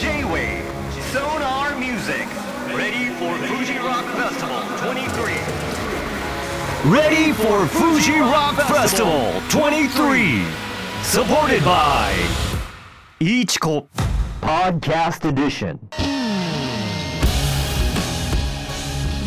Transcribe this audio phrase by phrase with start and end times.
[0.00, 0.64] J-Wave
[1.12, 2.26] Sonar Music
[2.74, 5.34] Ready for Fuji Rock Festival 23
[6.90, 10.42] Ready for Fuji Rock Festival 23
[11.02, 12.14] Supported by
[13.20, 13.88] Ichiko
[14.40, 15.78] Podcast Edition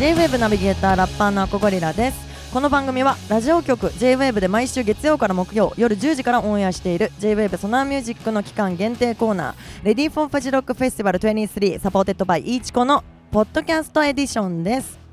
[0.00, 12.84] J-WAVE ナビゲーターラッパーのアコゴリラですこの番組はラジオ局 J-WAVE で毎週月曜から木曜夜10時からオンエアしている J-WAVE ソナーミュージックの期間限定コーナー Ready for Fuji Rock Festival 23 Supported by iichiko
[12.84, 13.02] の
[13.32, 15.03] Podcast Edition です。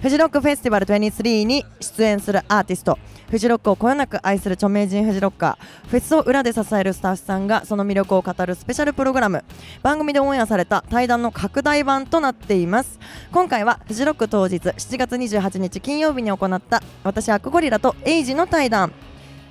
[0.00, 2.98] フジロックフェスティバル23に出演するアーティスト。
[3.30, 5.88] フジロックをこよなく愛する著名人フジロッカー。
[5.88, 9.44] フェスを裏で支えるスタッフさんがその魅力を語るスペシャルプログラム。
[9.82, 12.98] 番組でオンエアされた対談の拡大版となっています。
[13.30, 18.94] 今回はフジロック当日7月28日金曜日に行った私あっこゴリラと鋭児の対談。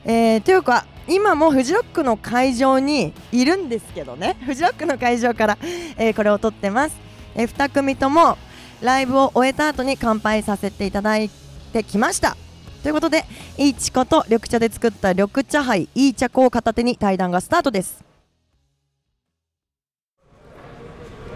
[0.04, 4.36] えー、というか今もフジロックの会場にいるんですけどね。
[4.48, 5.58] フジロックの会場から、
[5.96, 6.96] えーこれを撮ってます、
[7.36, 8.36] え2組とも
[8.82, 11.30] ライブを終えた後に乾杯させていただい
[11.74, 12.38] てきました。
[12.82, 13.26] ということで
[13.58, 18.04] いちこと緑茶で作った緑茶杯いい茶粉を片手に対談がスタートです。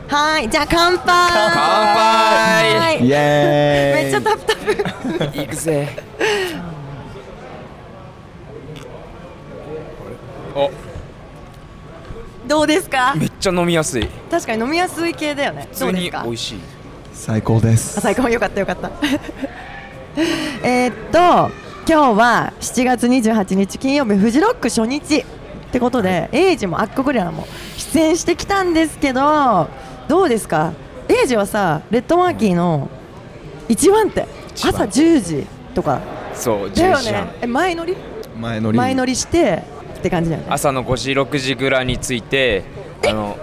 [0.08, 1.06] はいじゃあ乾杯。
[1.06, 1.52] 乾
[3.00, 3.06] 杯。
[3.06, 4.04] イエーイ。
[4.04, 4.56] めっちゃタプタ
[5.32, 5.90] プ行くぜ。
[10.56, 10.72] お
[12.48, 13.16] どうですか？
[13.16, 14.08] めっちゃ飲みやすい。
[14.30, 15.68] 確かに飲みやすい系だよね。
[15.72, 16.60] 普通に美味しい
[17.14, 17.98] 最高です。
[17.98, 18.28] あ最高。
[18.30, 18.92] よかったよかった。
[20.68, 21.52] えーっと
[21.88, 25.26] 今日は7月28日金曜日フジロック初日っ
[25.72, 27.46] てことでエイジもアッコグリラも
[27.78, 29.68] 出演してきたんですけど
[30.08, 30.74] どうですか？
[31.10, 32.90] エイジはさレッドマーキーの
[33.68, 34.74] 一番手一番。
[34.74, 36.00] 朝10時とか。
[36.34, 37.32] そうだよ10時半ね。
[37.42, 37.96] え前乗り？
[38.40, 38.78] 前乗り。
[38.78, 39.64] 前乗りして
[40.00, 40.48] って感じだよね。
[40.50, 42.64] 朝の5時6時ぐらいに着いて
[43.08, 43.38] あの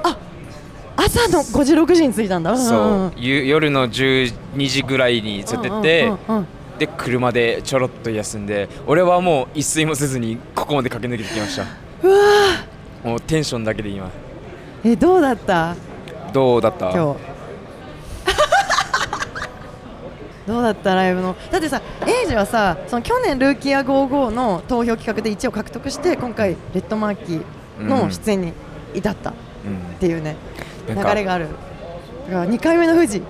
[1.13, 2.57] 朝の5時6時に着いたんだ。
[2.57, 3.13] そう。
[3.17, 4.33] ゆ夜の12
[4.69, 6.47] 時ぐらいに連れてってうんうんうんうん。
[6.79, 11.65] で車でちょろっと休んで俺はもう一睡もせずにここまで駆け抜けてきました。
[12.03, 12.19] うわ
[13.05, 14.07] もうテンションだけで今。
[14.07, 14.11] ー
[14.93, 15.77] えどうだった？
[16.33, 16.91] どうだった？
[16.93, 17.21] 今日。
[20.47, 20.95] どうだった？
[20.95, 21.37] ライブの。
[21.51, 28.53] だってさエイジはさその去年ルーキーア55の投票企画で1を獲得して今回レッドマーキーの出演に
[28.95, 29.33] 至ったっ
[29.67, 30.35] うんていうね、なん。
[30.35, 30.41] か
[30.95, 31.49] 流れがある。
[32.27, 33.23] だから2回目の富士。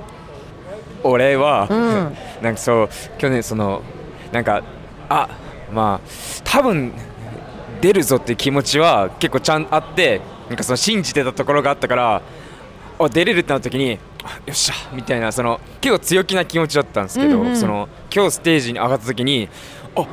[1.02, 2.16] 俺は、うん。
[2.42, 2.88] なんかそう
[3.18, 3.82] 去年その
[4.32, 4.62] なんか
[5.08, 5.28] あ
[5.72, 6.08] まあ
[6.44, 6.92] 多分
[7.80, 12.22] 出るぞっていう気持ちは結構ちゃんあってなんかその信じてたところがあったから
[12.98, 17.56] あ出れるってなった時にあよっしゃみたいなその結構強気な気持ちだったんですけど、うんうん。
[17.56, 19.48] その今日ステージに上がった時に
[19.96, 20.04] あ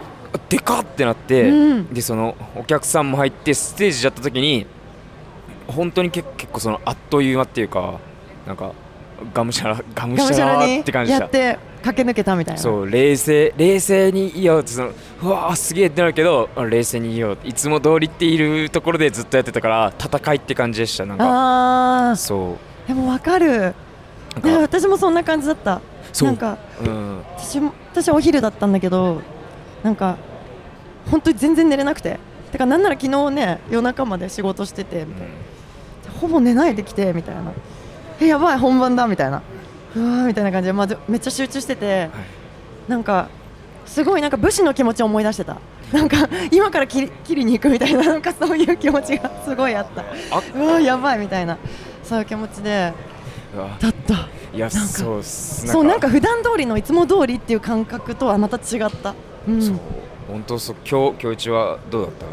[0.50, 1.94] でかってなって、うん。
[1.94, 4.66] でそのお客さんも入ってステージやった時に
[5.68, 8.00] 本当に結結構そのあっという間っていうか
[8.46, 8.72] なんか
[9.34, 12.62] がむしゃらがむしゃらって感じでしたやって駆け抜けたみたいな。
[12.62, 14.90] そう冷静冷静にいいよってその
[15.24, 21.26] うわーすげえってなるけどあ冷静にいいよいつも通りっているところでずっとやってたから戦いって感じでしたなんか。
[21.26, 22.88] ああそう。
[22.88, 23.74] でも分かる。
[24.42, 24.50] か。
[24.60, 25.82] 私もそんな感じだった。
[26.22, 27.22] なんかうん。
[27.38, 29.22] 私も私はお昼だったんだけど
[29.84, 30.18] なんか
[31.10, 32.20] 本当に全然寝れなくて。
[32.52, 35.34] てかなんなら昨日ね夜中まで仕事しててみたいな
[36.20, 37.52] ほぼ寝ないで来てみたいな。
[38.20, 39.42] えやばい本番だみたいな。
[39.96, 42.10] うわーみたいな感じで、まあ、でめっちゃ集中してて、
[42.88, 43.30] なんか
[43.86, 45.58] すごいなんか武士の気持ちを思い出してた。
[45.94, 50.02] なんか今から切り切りに行くみたいななんかそういう気持ちがすごいあった。
[50.36, 51.58] あうわーやばいみたいな。
[52.04, 52.94] そういう気持ちで
[53.82, 54.28] だった。
[54.54, 59.14] いやなんかそうそうなんか普段通りのいつも通りっていう感覚とはまた違った、
[59.48, 59.80] うん、そう。
[60.28, 62.26] 本当そう今日今日一はどうだった？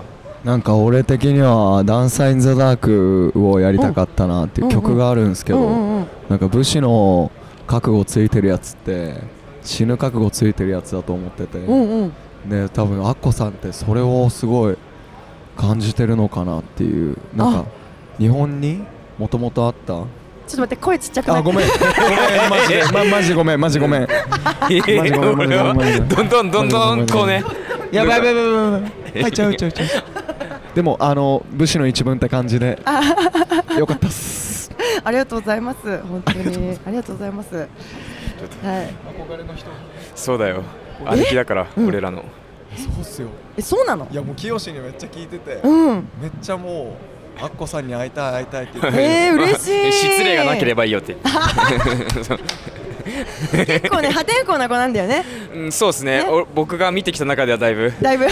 [0.44, 7.30] なんか俺的には「ダンサイン・ザ・ダーク」をやりたかったなっていう曲があるんですけど、なんか武士の
[7.66, 9.14] 覚悟ついてるやつって
[9.62, 11.58] 死ぬ覚悟ついてるやつだと思ってて、
[12.46, 14.76] で多分アッコさんってそれをすごい
[15.56, 17.64] 感じてるのかなっていうなんか
[18.18, 18.82] 日本に
[19.18, 19.94] もともとあった？
[19.94, 20.06] ちょっ
[20.56, 21.38] と待って声ちっちゃくない？
[21.38, 21.66] あごめん。
[21.66, 24.02] ごめんマジで、 ま、マジごめんマジごめん。
[24.02, 27.42] いマジごめん マジごめんマジごめんどんどんどんどんこうね。
[27.90, 29.22] やばいやばいやばいやばい。
[29.22, 30.33] 入っ ちゃう入っちゃう入っちゃう
[30.74, 32.78] でもあの武士の一文って感じで。
[33.78, 34.70] よかったっす。
[35.04, 35.98] ありがとうございます。
[36.02, 36.78] 本当に。
[36.86, 37.56] ありがとうございます。
[37.56, 37.68] はい。
[40.14, 40.62] そうだよ。
[41.06, 41.88] 兄貴だからうん。
[41.88, 42.24] 俺らの。
[42.76, 43.28] そうっすよ。
[43.56, 44.08] えそうなの？
[44.10, 45.60] いやもう清にめっちゃ聞いてて。
[45.62, 46.08] うん。
[46.20, 46.96] めっちゃも
[47.40, 49.92] うアッコさんに会いたい会いたいって言ってえー、嬉しい。
[50.10, 51.16] 失礼がなければいいよって。
[53.66, 55.24] 結構ね破天荒な子なんだよね。
[55.54, 56.24] うんそうですね。
[56.24, 56.28] ね。
[56.28, 57.92] お僕が見てきた中ではだいぶ。
[58.00, 58.26] だいぶ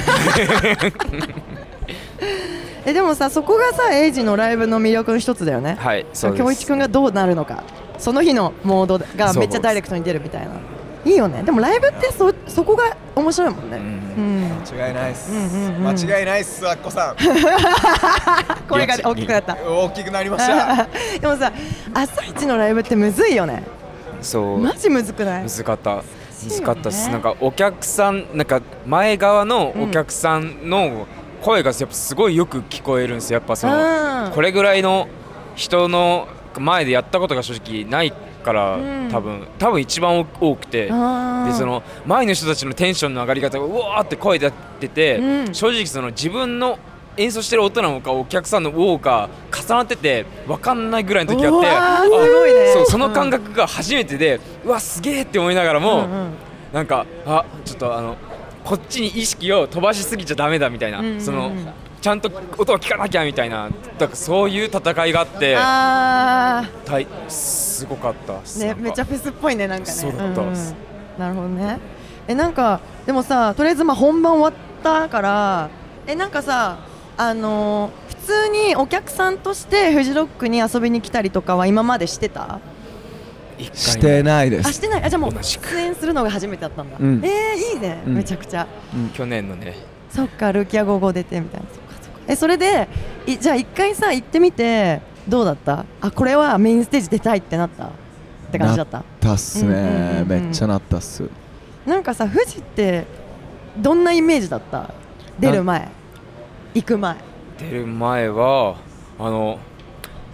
[2.85, 5.77] ええでもさそこがさエイジのライブの魅力の一つだよね。
[5.79, 6.43] はいそうです。
[6.43, 7.63] 京一くんがどうなるのか
[7.99, 10.53] その日のモードがめっちゃダイレクトに出るみたいな。
[11.05, 11.43] いいよね。
[11.43, 13.77] でもライブってそそこが面白いもんね。
[13.77, 17.17] うんうん間違いないっす、うんうんうん間違いないっすあっこさん。
[18.69, 19.57] 声が大きくなった。
[19.57, 20.87] 大きくなりました。
[21.21, 21.53] でもさ
[21.95, 23.63] 朝一のライブってむずいよね。
[24.21, 24.59] そう。
[24.59, 25.47] マジむずくない？
[25.49, 26.03] 難かった。
[26.49, 27.09] 難かったです。
[27.11, 31.07] なんかお客さんなんか前側のお客さんの
[31.43, 33.41] 声がやっぱすごいよく聞こえるんですよ。
[33.41, 34.33] やっぱそのうん。
[34.33, 35.09] これぐらいの
[35.57, 38.13] 人の前でやったことが正直ない
[38.45, 39.09] から、うん。
[39.11, 40.87] 多分多分一番多くて。
[40.87, 44.51] でその前の人たちのテンションの上がり方がうわーって声出
[44.81, 45.55] てて、うん。
[45.55, 46.79] 正直その自分の
[47.17, 52.73] 演奏してる音なのかお客さんのウォーが重なってて分かんないぐらいの時があってね。
[52.73, 56.31] そうその感覚が初めてで、うわすげえって思いながらも、うんうん。
[56.73, 58.17] なんかあちょっとあの
[58.65, 61.21] こっちに意識を飛ばしすぎちゃダメだみたいな、うんうんうん。
[61.21, 61.53] その
[62.01, 63.71] ちゃんと音を聞かなきゃみたいな。
[63.99, 68.61] だからそういう戦いがあってあたいすごかったっす。
[68.61, 69.93] ーねめっちゃフェスっぽいねなんかね。
[69.93, 70.55] そうだったんん。
[71.19, 71.79] なるほどね。
[72.29, 75.71] えなんかでもさとりあえずまあ本番終わったから
[76.07, 76.79] えなんかさ
[77.17, 82.61] あのー普通にお客さんとしてフジロックに遊びに来たりとかは今までしてた？
[83.73, 84.69] してないです。
[84.69, 85.05] あしてない。
[85.05, 87.21] あじゃあもう出演するのが初めてだったんだ、うん。
[87.25, 88.15] えー、いいね、うん。
[88.15, 88.67] めちゃくちゃ。
[89.15, 89.75] 去年のね。
[90.11, 91.67] そっかルーキア55出てみたいな。
[91.69, 92.21] そっかそっか。
[92.29, 92.89] えそれで
[93.27, 95.85] いじゃあ一回さ行ってみてどうだった？
[96.01, 97.85] あこれはメインステージ出たいってなった？
[97.85, 97.91] っ
[98.51, 99.03] て感じだった？
[99.21, 99.89] たっすうんうんうんうん。
[99.89, 101.29] ねめっちゃなったっす。
[101.87, 103.07] なんかさ富士って
[103.79, 104.91] どんなイメージだった？
[105.39, 105.89] 出る前。
[106.75, 107.17] 行く前。
[107.59, 108.77] 出る前は
[109.19, 109.59] あの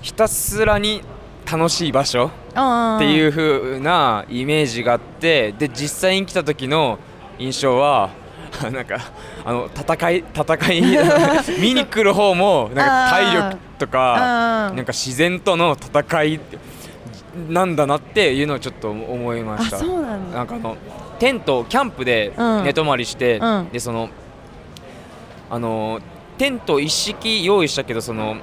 [0.02, 1.02] ひたすらに
[1.50, 2.47] 楽しい場所あ
[2.96, 6.98] っていうう風なイメージがあってで実際に来た時の
[7.38, 8.10] 印象は
[8.72, 8.98] なんか
[9.44, 10.82] あの戦い戦い
[11.60, 16.40] 見に来る方もなんか体力とかなんか自然との戦い
[17.48, 19.78] なんだなっていうのをちょっと思いまあした。
[19.78, 20.38] なんだ。
[20.38, 20.76] なんかあの
[21.18, 22.64] テントキャンプでうん。
[22.64, 23.68] 寝泊まりして、うん。
[23.70, 24.08] でその
[25.50, 26.00] あの
[26.36, 28.36] テント一式用意したけどその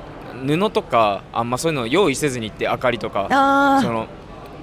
[0.46, 3.80] 布とかあんまそういうの用意せずに行って明かりとか。
[3.82, 4.08] その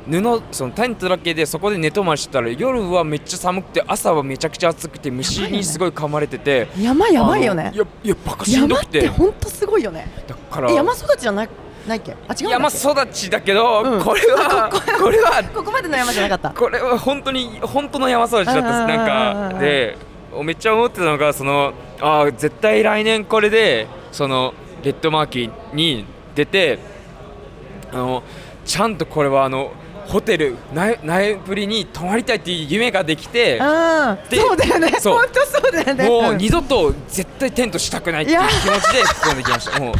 [0.04, 6.66] 布そのテントだけでそこで寝泊まりしてたら夜はめっちゃ寒くて朝はめちゃくちゃ暑くて虫にすごい噛まれてて。
[6.76, 7.70] 山やばいよね。
[7.72, 10.10] いやいやバカしんど山くってて本当すごいよね。
[10.26, 11.46] だからえ山育ちじゃな
[11.86, 12.16] ないっけ？
[12.26, 14.02] あ違う山育ちだけど、うん。
[14.02, 14.70] これは
[15.00, 16.50] これはここまでの山じゃなかった。
[16.50, 19.96] これは本当に本当の山育ちだったなんかで
[20.42, 24.52] めっちゃ思ってたのがそのあー絶対来年これでその
[24.82, 26.78] レッドマーキーに出て
[27.92, 28.22] あの
[28.64, 29.72] ちゃんとこれはあの
[30.06, 34.88] ホテルナイナイプリに泊まりたいっていう夢ができてそうだよね。
[34.98, 35.16] そう。
[35.16, 36.08] 本当そうだよね。
[36.08, 39.80] もうん二度と絶対テントしたくないっていう気持ちでここに来ました。
[39.80, 39.94] もう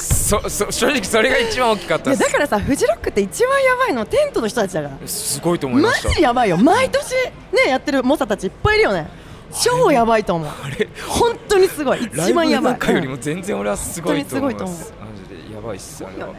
[0.00, 5.08] そそ正直それが一番大きかっただからさフジロックって一番やばいのはテントの人たちだから。
[5.08, 6.10] すごいと思いマました。
[6.10, 6.56] ジやばいよ。
[6.56, 7.12] 毎年
[7.52, 9.08] ねやってる猛者たちいっぱいいるよね
[9.52, 10.48] 超やばいと思う。
[10.48, 10.88] あれ？
[11.08, 12.04] 本当にすごい。
[12.04, 12.72] 一番やばい。
[12.72, 14.92] なんかよりうんも全然俺はすごいと思います。
[14.98, 16.34] 本マジでやばいっすあれは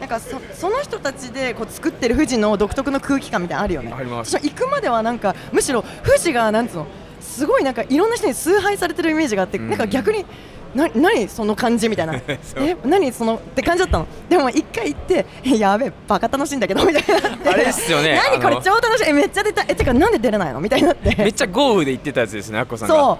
[0.00, 3.92] なんかそその人たちでこう作ってる富士の独特の空気感みたいなのあるよね。
[3.92, 4.36] あります。
[4.36, 6.86] 行くまではなんかむしろ富士がなんつうの
[7.20, 9.68] すごいなんかいろんな人に崇拝されてるイメージがあって、うん。
[9.68, 10.26] なんか逆に
[10.74, 12.14] な何その感じみたいな。
[12.56, 14.06] え何そのって感じだったの。
[14.28, 18.20] でも一回行ってえやべえバカ楽しいんだけどみたいになあれっすよね。
[18.32, 19.10] 何これ超楽しい。
[19.10, 19.62] えめっちゃ出た。
[19.62, 20.60] いえてかなんで出れないの？
[20.60, 21.14] みたいになって。
[21.16, 23.18] めっちゃ豪雨で言ってたやつですねアッコさんが。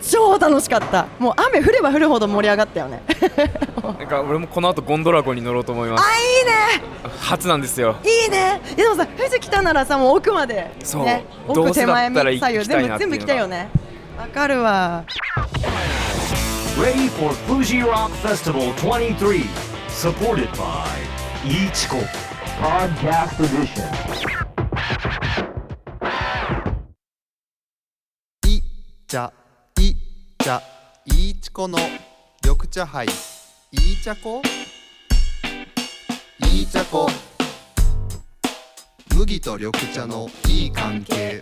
[0.00, 1.06] 超楽しかった。
[1.18, 3.02] もう雨降れば降るほど盛り上がったよね。
[3.98, 6.04] なんか俺もこの後ゴンドラ号に乗ろうと思います。
[6.04, 7.12] あいいね。
[7.20, 7.96] 初なんですよ。
[8.02, 8.60] いいね。
[8.76, 11.04] いやでもさ富士来たならさもう奥までそう。
[11.04, 13.68] ね、奥手前左右全部全部来たよね。
[14.18, 15.04] わかるわ
[16.78, 19.48] Ready for Fuji Rock Festival 23.
[19.88, 20.86] Supported by
[21.42, 21.98] Ichiko
[22.60, 23.88] Podcast Edition.
[28.46, 28.60] い
[29.08, 29.32] 茶
[29.80, 29.94] い
[30.44, 30.62] 茶
[31.06, 31.78] いちこの
[32.44, 33.06] 緑茶杯
[33.72, 34.42] い茶こ
[36.52, 37.08] い茶こ
[39.14, 41.40] 麦と緑茶のいい関係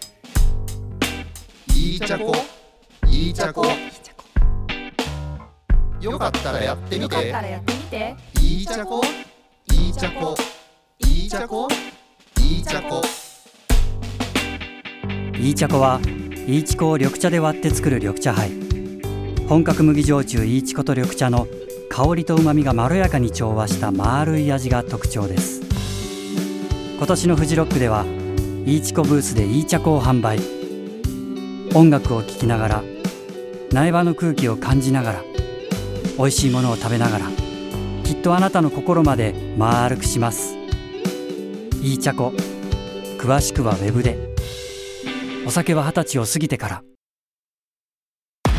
[1.74, 2.32] い茶こ
[3.08, 3.64] い茶こ
[6.04, 7.28] よかったらやってみて。
[7.28, 8.14] やってみて。
[8.42, 9.00] い茶こ
[9.72, 10.36] い茶こ
[10.98, 11.66] い茶こ
[12.38, 13.02] い茶こ
[15.38, 16.00] いい茶粉は
[16.46, 18.50] いいちこを緑茶で割って作る緑茶杯。
[19.48, 21.46] 本格麦焼酎いいちこと緑茶の
[21.88, 25.62] 香りと旨みがまろやかに調和した丸い味が特徴です。
[26.98, 28.04] 今年のフジロックでは
[28.66, 30.38] いいちこブースでいい茶粉を販売。
[31.74, 32.84] 音楽を聴きながら
[33.72, 35.33] 苗場の空気を感じながら
[36.16, 37.26] 美味しいものを食べながら
[38.04, 40.56] きっとあなたの心まで丸くします。
[41.82, 42.32] いいちゃこ
[43.18, 44.34] 詳しくはウェブで。
[45.46, 46.82] お酒は二十歳を過ぎてから。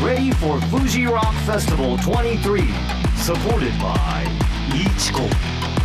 [0.03, 2.63] Ready for Fuji Rock Festival 23.
[3.17, 4.25] Supported by
[4.71, 5.21] Ichiko.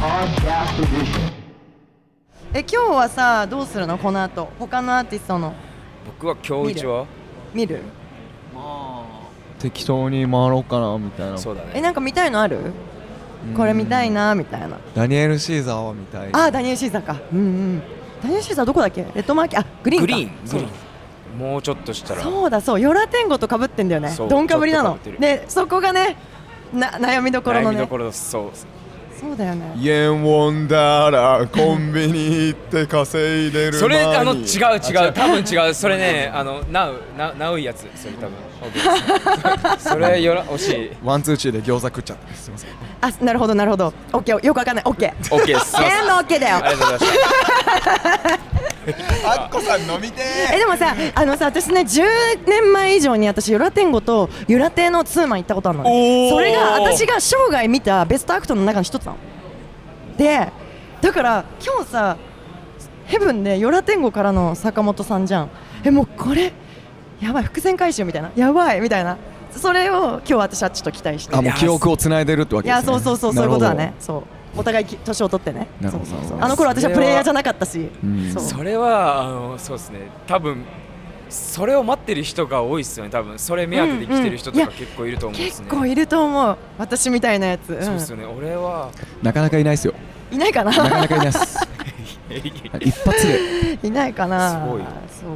[0.00, 1.32] Podcast Edition.
[2.52, 3.96] え今日はさどうするの？
[3.96, 4.48] この後。
[4.58, 5.54] 他のアーティストの。
[6.04, 7.06] 僕は今日一は？
[7.54, 7.80] 見る？
[9.61, 11.38] 適当に回ろうかなみたいな。
[11.38, 11.71] そうだね。
[11.75, 12.73] えなんか見たいのある？
[13.57, 14.79] これ見たいなみたいな。
[14.95, 17.17] ダニエル・シーザーは見たいあーダニエル・シーザーか。
[17.33, 17.83] うんうん。
[18.23, 19.02] ダニエル・シーザーどこだっけ？
[19.02, 19.61] レッドマーキー？
[19.61, 20.07] あグリーンか。
[20.07, 21.38] グリーングそうリーン。
[21.38, 22.23] もうちょっとしたら。
[22.23, 22.81] そうだそう。
[22.81, 24.11] ヨラ天狗とかぶってんだよね。
[24.11, 24.29] そう。
[24.29, 24.99] どんかぶりなの。
[25.19, 26.17] でそこがね
[26.73, 27.79] な悩みどころのね。
[27.79, 28.50] 悩みどころだそう
[29.20, 29.74] そうだよね。
[29.76, 34.40] イエン・ウォンダーラコンビニ行って稼いでるそれあの違う
[34.78, 35.12] 違う。
[35.12, 35.74] 多分違う。
[35.74, 37.86] それね あのナウナナウいやつ。
[37.94, 38.32] それ多分。
[39.78, 40.90] それよら惜しい。
[41.04, 42.70] ワンツーチーで餃子食っちゃったすいません。
[43.02, 43.92] あなるほどなるほど。
[44.14, 44.84] オッケーよくわかんない。
[44.86, 45.34] オッケー。
[45.34, 45.72] OK です。
[45.72, 46.56] 全部オッケーだよ。
[46.56, 48.40] ありがとうございました
[49.25, 56.30] あっこさん飲みてえでもさあのさ私ね10年前以上に私ヨラ天狗とヨラ亭のツーマン行ったことあるのね。
[56.30, 59.18] それが私が生涯見たベストアクトの中の一つなの。
[60.16, 60.49] で
[61.00, 62.16] だから今日さ
[63.06, 65.50] ヘブンでヨラ天狗からの坂本さんじゃん。
[65.85, 66.52] えもうこれ
[67.20, 68.30] やばい伏線回収みたいな。
[68.37, 69.16] やばいみたいな。
[69.50, 71.35] それを今日私はちょっと期待して。
[71.35, 72.92] あもう記憶をつないでるってわいけですね。
[72.92, 73.94] やそうそうそうそういうことだね。
[73.99, 75.69] そうお互いき年を取ってね。
[75.83, 76.38] そうそうそう。
[76.40, 77.88] あの頃私はプレイヤーじゃなかったし。
[78.02, 78.33] うん。
[78.33, 80.00] それはあのそうですね。
[80.26, 80.64] 多分
[81.28, 83.11] それを待ってる人が多いですよね。
[83.11, 85.66] 多分それ目当てで来てる人とか結構いると思うんですね。
[85.66, 86.57] 結構いると思う。
[86.78, 87.83] 私みたいなやつ、うん。
[87.85, 88.25] そうですよね。
[88.25, 88.90] 俺は
[89.23, 89.95] なかなかいないですよ。
[90.33, 90.71] いないかな。
[90.73, 91.69] なかなかいないです。
[92.80, 93.78] 一発で。
[93.83, 94.50] いないかな。
[94.50, 94.80] すごい。
[94.80, 95.26] そ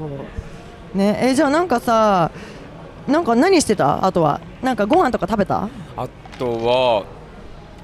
[0.95, 0.99] う。
[0.99, 1.19] ね。
[1.23, 2.31] えじゃあなんかさ
[3.07, 4.05] なんか何してた？
[4.05, 4.41] あとは。
[4.63, 5.69] なんかご飯とか食べた？
[5.97, 7.14] あとはえ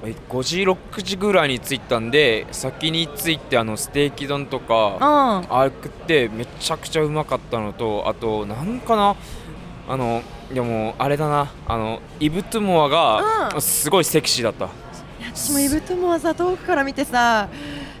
[0.01, 4.99] 5時6時ぐらいに着いたんで先に着いてあのステーキ丼とかう
[5.45, 5.53] ん。
[5.55, 9.15] あれ食ってめちゃくちゃうまかったのとあとなんかな
[9.87, 13.61] あのでもあれだなあのイブ・トゥモアがうん。
[13.61, 14.69] すごいセクシーだった。
[15.33, 17.47] 私もイブトゥモはさ遠くから見てさ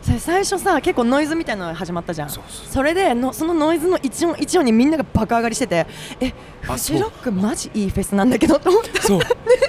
[0.01, 2.29] それ最初さ結構ノイズみたいなのが始まったじゃん。
[2.29, 5.85] それでのそのノイズの一音一音にみんなが爆上がりしてて
[6.19, 6.33] え
[6.67, 9.19] あフジロックマジいいフェスなんだけどと思ってそう。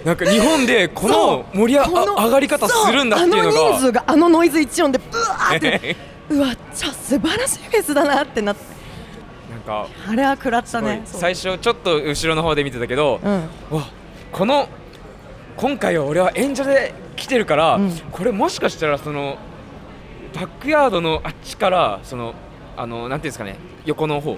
[0.04, 5.96] なんか日本でこの盛り上がり方するんだっていうのそうあの人が数があのノイズ一音でブワーって
[6.30, 8.62] うわちょ素晴らしいフェスだなってなって。
[9.50, 11.02] なんかあれは食らったね。
[11.04, 13.48] 最初ちょっと後ろの方で見てたけど、うん。
[13.70, 13.86] わ
[14.32, 14.66] この
[15.56, 17.92] 今回は俺は演者で来てるから、うん。
[18.10, 19.36] これもしかしたらその
[20.34, 22.34] バックヤードのあっちからその
[22.76, 24.36] あのなんていうんですかね横の方。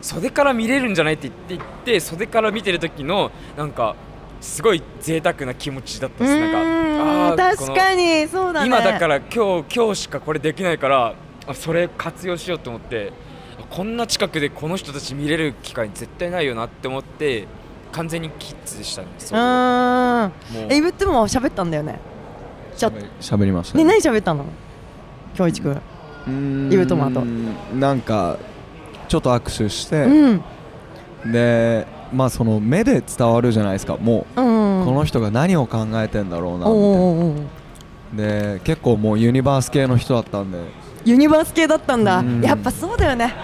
[0.00, 3.96] 袖から見れるんじゃないって言って言って袖から見てる時のなんか
[4.40, 6.40] すごい贅沢な気持ちだったうです。
[6.40, 8.66] なんかーんー確かにそうだね。
[8.68, 11.14] 今だから今日今日しかこれできないから
[11.48, 13.12] あそれ活用しようと思って
[13.60, 17.48] あこんな近くでこの人たち見れる機会絶対ないよなって思って
[17.90, 19.38] 完全にキッズでしたねうそう。
[19.38, 20.26] ー。
[20.28, 20.32] ん
[20.72, 21.98] えイブっても喋ったんだよね。
[22.76, 23.04] ちょっと。
[23.20, 24.44] 喋りましたね何喋ったの？
[25.34, 26.72] 京一くんうーん。
[26.72, 27.24] イブトマト。
[27.74, 28.38] なんか
[29.08, 30.42] ちょっと握手して、うん。
[31.32, 33.96] でまあその目で伝わるじゃないですか。
[33.96, 34.84] もう、うん。
[34.84, 37.46] この人が何を考えてんだろうなみ
[38.16, 40.58] たで結構もうユニバース系の人だったんで。
[41.04, 42.18] ユニバース系だったんだ。
[42.18, 42.40] うん。
[42.40, 43.34] やっぱそうだよね。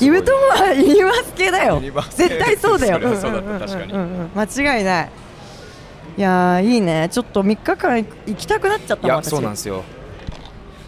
[0.00, 1.80] イブトモはユニバース系だよ。
[2.10, 3.00] 絶対そうだよ。
[4.34, 5.10] 間違いない。
[6.16, 7.08] いやーいいね。
[7.10, 9.26] ちょっと3日間行きたくなっちゃったもん私。
[9.26, 9.82] いやそうなんですよ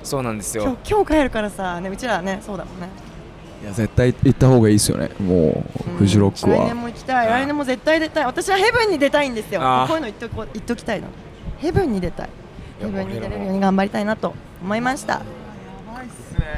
[0.03, 2.89] そうなんです今よ日今日帰るからさねうちらねそうだもんね。
[3.63, 5.11] いや絶対行った方がいいですよね。
[5.21, 5.63] も
[5.95, 7.29] うフジロック来年はも行きたい。
[7.29, 8.25] 来年も絶対出たい。
[8.25, 9.61] 私はヘブンに出たいんですよ。
[9.61, 11.09] こういうの言っとこう言っときたいの。
[11.59, 12.29] ヘブンに出たい。
[12.81, 15.21] いやヘブンに出れるように頑張りたいなと思いました。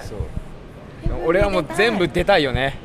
[0.09, 2.79] そう俺はもう全部出たいよね。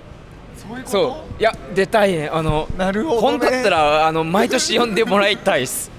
[0.86, 1.40] そう。
[1.40, 2.30] いや出たいね。
[2.34, 5.92] あのなるほ本当だったらあの毎年呼んでもらいたいっす。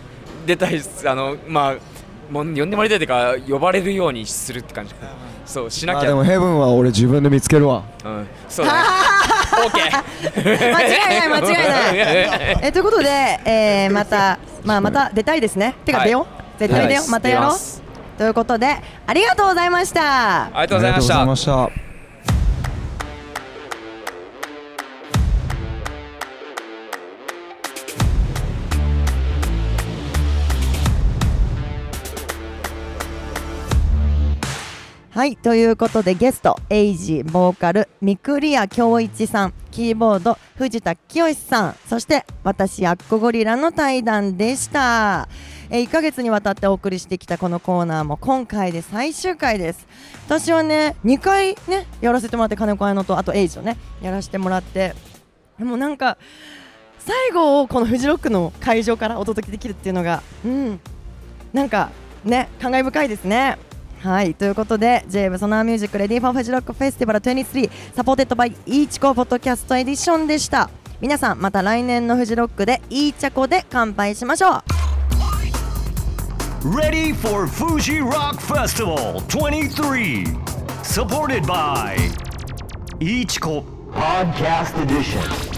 [0.44, 1.08] 出たいっす。
[1.08, 1.76] あのまあ
[2.30, 4.94] もう呼んでもらいたいというか呼ばれるようにするって感じ。
[5.46, 5.98] そうしなきゃ。
[5.98, 7.84] まあでもヘブンは俺自分で見つけるわ。
[8.04, 8.26] うん。
[8.48, 8.72] そうね。
[9.64, 10.72] オーケー。
[10.72, 12.58] 間違いない間違いない。
[12.68, 13.08] えということで、
[13.44, 15.74] えー、またまあ また出たいですね。
[15.84, 17.10] てかはい出よう、絶対出よう、はい。
[17.12, 17.58] またやろう。
[18.18, 20.44] ということでありがとうございました。
[20.44, 21.87] ありがとうございました
[35.18, 45.28] はいということでゲストエイジボーカルミクリア恭一さんキーボード藤田清さんそして私アッコゴリラの対談でした。
[45.70, 49.88] え1ヶ月にわたってお送りしてきたこのコーナーも今回で最終回です。
[50.28, 54.94] 私はね2回ねやらせてもらって金子彩乃とあとエイジをねやらせてもらって
[55.58, 56.16] でもなんか
[57.00, 60.80] 最後をこのフジロックの会場からお届けできるっていうのがうん
[61.52, 61.90] なんか
[62.22, 63.58] ね感慨深いですね。
[64.00, 74.62] はいということで j w ソナーミュージックレディーフォーフジロックフェスティバル23サポーテッドバイイーチコポッドキャストエディションでした皆さんまた来年のフジロックでいいちこで乾杯しましょう
[76.64, 80.26] Ready for Fuji Rock Festival 23.
[80.82, 81.96] Supported by
[82.98, 85.57] iichiko Podcast Edition.